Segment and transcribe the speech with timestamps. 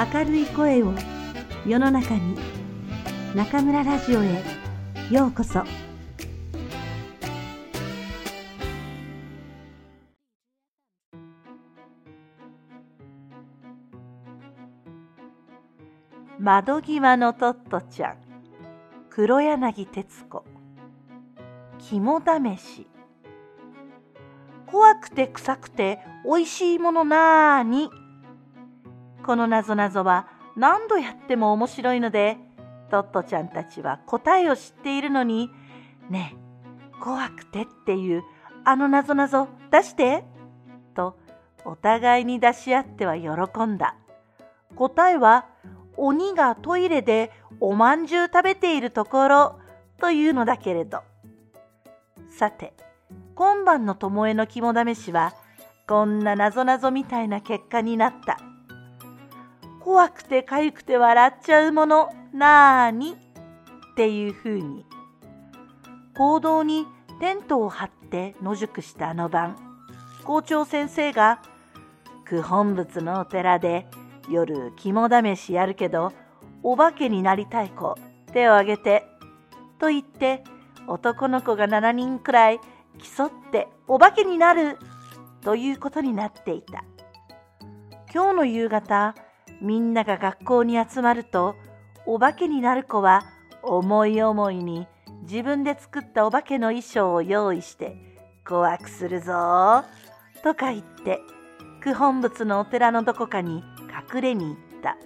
[0.00, 0.94] 明るい声を
[1.66, 2.34] 世の中に
[3.34, 4.42] 中村ラジオへ
[5.10, 5.62] ようこそ。
[16.38, 18.16] 窓際のトットちゃん
[19.10, 20.46] 黒柳徹子
[21.78, 22.86] 肝試し。
[24.66, 27.90] 怖くて臭くて美味しいものなーに
[29.24, 32.38] このなぞなぞは何度やっても面白いので
[32.90, 35.50] トットちゃんたちは答えを知っているのに
[36.08, 38.22] ねえ怖くてっていう
[38.64, 40.24] あのなぞなぞ出して
[40.94, 41.16] と
[41.64, 43.94] お互いに出し合っては喜んだ。
[44.76, 45.46] 答えは
[45.96, 47.30] 鬼がトイレで
[47.60, 49.60] おまんじゅう食べているところ
[49.98, 51.02] というのだけれど。
[52.28, 52.74] さて
[53.34, 55.34] 今晩の巴の肝試しは
[55.86, 58.38] こんななぞなぞみたいな結果になった。
[59.90, 63.16] 怖くてかゆくて笑っちゃうものなーに？
[63.90, 64.86] っていうふうに
[66.16, 66.86] 行動に
[67.18, 69.56] テントを張って野宿したあの晩
[70.22, 71.42] 校長先生が
[72.24, 73.88] 九本仏のお寺で
[74.30, 76.12] 夜肝試しやるけど
[76.62, 77.96] お化けになりたい子
[78.32, 79.04] 手を挙げて
[79.80, 80.44] と言って
[80.86, 82.60] 男の子が7人くらい
[83.16, 84.78] 競ってお化けになる
[85.42, 86.84] ということになっていた。
[88.14, 89.16] 今日の夕方
[89.60, 91.56] みんなが学校に集まると
[92.06, 93.24] お化けになる子は
[93.62, 94.86] 思い思いに
[95.22, 97.96] 自分で作ったお化けの衣装を用意して
[98.46, 99.84] 怖くするぞ
[100.42, 101.20] とか言って
[101.82, 103.62] 九本仏のお寺のどこかに
[104.14, 104.96] 隠れに行った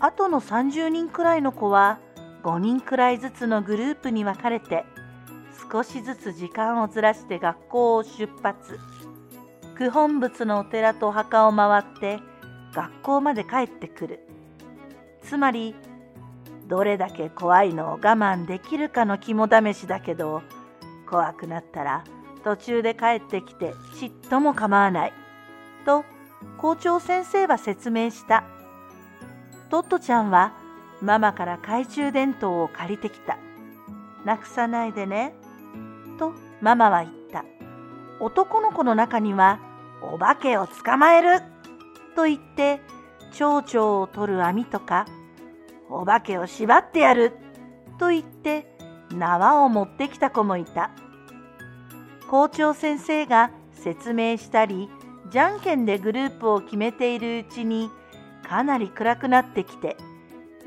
[0.00, 1.98] あとの30人くらいの子は
[2.42, 4.84] 5人くらいずつのグループに分かれて
[5.72, 8.78] 少しずつ時間をずらして学校を出発。
[9.76, 12.20] 九本仏のお寺とお墓を回って
[12.74, 14.20] 学校まで帰ってくる。
[15.22, 15.74] つまり
[16.66, 20.42] どれだけ怖いのを我慢できるかの肝試しだけど
[21.08, 22.04] 怖くなったら
[22.42, 25.12] 途中で帰ってきてちっとも構わない。
[25.86, 26.04] と
[26.58, 28.44] 校長先生は説明した。
[29.70, 30.52] トットちゃんは
[31.00, 33.38] ママから懐中電灯を借りてきた。
[34.24, 35.34] なくさないでね。
[36.18, 37.44] とママは言った。
[38.20, 39.58] 男の子の中には
[40.02, 41.53] お化けを捕まえる。
[42.14, 42.80] と言って
[43.32, 45.06] 蝶々を取る網とか
[45.90, 47.32] お化けを縛ってやる
[47.98, 48.66] と言って
[49.10, 50.90] 縄を持ってきた子もいた。
[52.30, 54.88] 校長先生が説明したり
[55.30, 57.90] じゃんけんでグループを決めているうちに
[58.48, 59.96] かなり暗くなってきて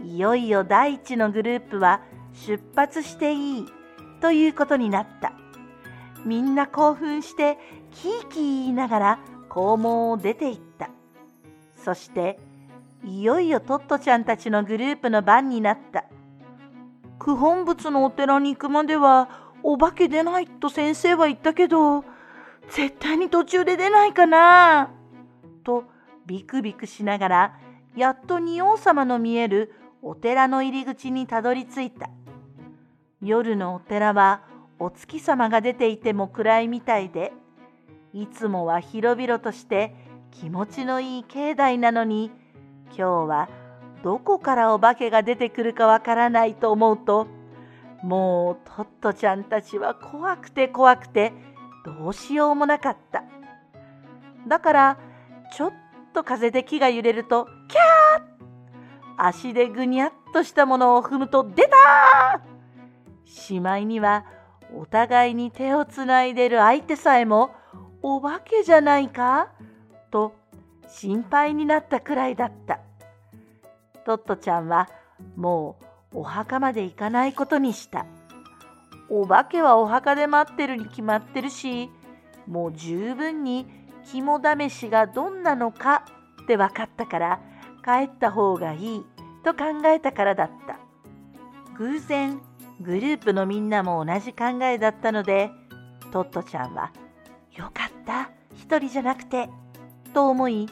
[0.03, 2.01] いよいよ第一のグループは
[2.33, 3.65] 出発していい
[4.21, 5.33] ということになった。
[6.25, 7.57] みんな興奮して
[7.91, 9.19] キーキー言いながら
[9.49, 10.66] 校門を出て行った。
[11.83, 12.39] そして
[13.03, 16.05] いよいよトットちゃんたちのグループの番になった。
[17.19, 22.05] 九本仏のお寺に行くまではお化け出ないと先生は言ったけど
[22.69, 24.91] 絶対に途中で出ないかな
[25.63, 25.85] と
[26.25, 27.59] ビクビクしながら
[27.95, 32.09] やっと仁王様の見えるお寺の入り口にたどり着いた。
[33.21, 34.41] 夜のお寺は
[34.79, 37.33] お月様が出ていても暗いみたいで
[38.13, 39.95] いつもは広々として
[40.39, 42.31] 気持ちのいい境内なのに
[42.89, 43.49] 今日は
[44.03, 47.25] どこからお化けが出てくるかわからないと思うと
[48.03, 51.33] もうトットちゃんたちは怖くて怖くて
[51.83, 53.23] どうしようもなかった。
[54.47, 54.97] だから
[55.55, 55.73] ちょっ
[56.13, 62.41] と風で木が揺れるとキャー足でぐにゃっとしたものを踏むと出た
[63.25, 64.25] しまいには
[64.75, 67.49] お互いに手をつないでる相手さえも
[68.03, 69.49] お化けじゃないか？
[70.17, 70.33] と
[70.89, 72.79] 心配になったくらいだった。
[74.03, 74.89] トットちゃんは
[75.35, 75.77] も
[76.11, 78.07] うお墓まで行かないことにした。
[79.09, 81.89] お化けはお墓で待ってるに決まってるし
[82.47, 83.67] もう十分に
[84.05, 86.03] 肝試しがどんなのか
[86.43, 87.39] って分かったから
[87.85, 89.05] 帰った方がいい
[89.43, 90.79] と考えたからだった。
[91.77, 92.41] 偶然
[92.81, 95.51] グループのみんなも同じ考えだったので
[96.11, 96.91] トットちゃんは
[97.55, 98.31] 「よかった。
[98.55, 99.49] 一人じゃなくて」
[100.09, 100.67] と思い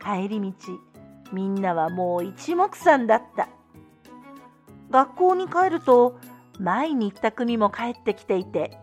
[0.00, 0.52] 帰り道
[1.32, 3.48] みんなはもう一目散だった。
[4.90, 6.18] 学校に帰ると
[6.58, 8.78] 前に行った組も帰ってきていて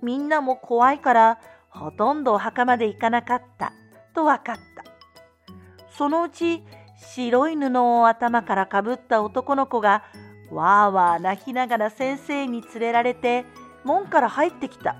[0.00, 1.38] みんなも怖いから
[1.68, 3.72] ほとんどお墓まで行かなかった
[4.14, 4.62] と分かった。
[5.96, 6.64] そのうち
[6.96, 10.04] 白い布を頭からかぶった男の子が
[10.50, 13.44] わーわー泣きながら先生に連れられて
[13.84, 14.96] 門から入ってきた。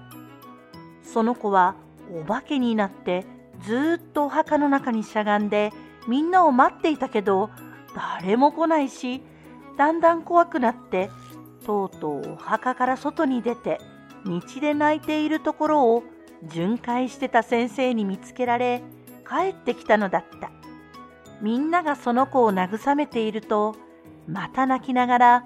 [1.02, 1.76] その子は
[2.14, 3.26] お化けになって
[3.64, 5.72] ずっとお墓の中にしゃがんで
[6.08, 7.50] みんなを待っていたけど
[8.20, 9.22] 誰も来ないし
[9.78, 11.10] だんだん怖くなって
[11.64, 13.78] とうとうお墓から外に出て
[14.24, 16.02] 道で泣いているところを
[16.42, 18.82] 巡回してた先生に見つけられ
[19.28, 20.50] 帰ってきたのだった。
[21.40, 23.74] みんながその子を慰めていると
[24.28, 25.44] また泣きながら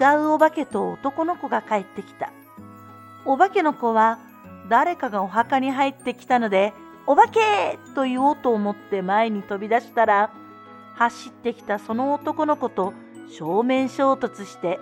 [0.00, 2.32] 違うお化けと男の子が帰ってきた。
[3.26, 4.18] お化けの子は
[4.70, 6.72] 誰かがお墓に入ってきたので
[7.10, 10.30] お化けと言おうと思って前に飛び出したら
[10.94, 12.92] 走ってきたその男の子と
[13.30, 14.78] 正面衝突して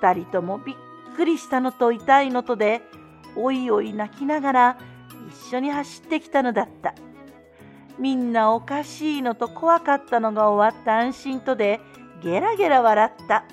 [0.00, 0.76] 2人ともびっ
[1.16, 2.80] くりしたのと痛いのとで
[3.34, 4.78] おいおい泣きながら
[5.50, 6.94] 一緒に走ってきたのだった。
[7.98, 11.80] みんなおかしいのと怖かったのが終わった安心とで
[12.22, 13.44] ゲラゲラ笑った。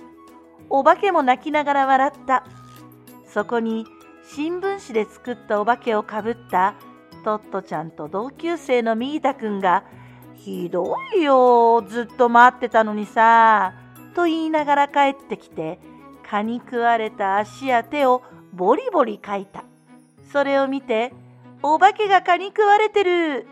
[0.70, 2.46] お化けも泣きながら笑った。
[3.28, 3.88] そこに
[4.28, 6.76] 新聞紙で作ったお化けをかぶった
[7.26, 9.84] トットちゃんと同級生のミータくんが
[10.38, 13.74] 「ひどいよずっと待ってたのにさ」
[14.14, 15.80] と言いながら帰ってきて
[16.30, 18.22] 蚊に食われた足や手を
[18.54, 19.64] ボリボリかいた。
[20.32, 21.14] それを見て
[21.64, 23.48] 「お化けが蚊に食われてる!」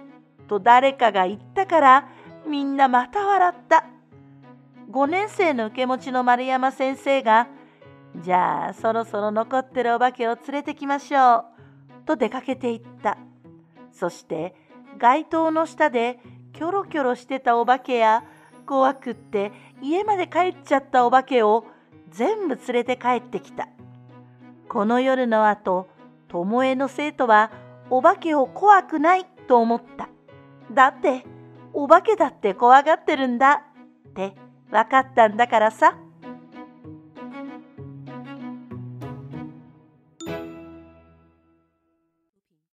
[0.47, 2.07] と誰かが言ったから
[2.45, 3.85] みんなまた笑った。
[4.91, 7.47] 5年生の受け持ちの丸山先生が
[8.21, 11.45] 「じゃあそろそろ残ってるお化けを連れてきましょう」
[12.05, 13.17] と出かけていった。
[13.93, 14.55] そして
[14.99, 16.19] 街灯の下で
[16.53, 18.23] キョロキョロしてたお化けや
[18.65, 19.51] 怖くって
[19.81, 21.65] 家まで帰っちゃったお化けを
[22.09, 23.67] 全部連れて帰ってきた。
[24.69, 25.89] この夜の後、
[26.29, 27.51] 巴の生徒は
[27.89, 30.09] お化けを怖くないと思った。
[30.71, 31.25] だって、
[31.73, 33.63] お化けだって怖がってるんだ
[34.09, 34.35] って
[34.71, 35.97] 分かったんだからさ。